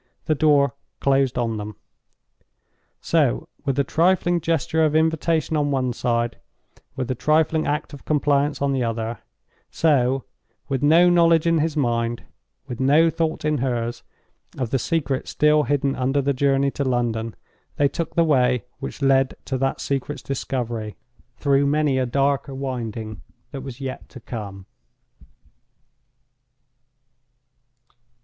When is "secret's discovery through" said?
19.79-21.67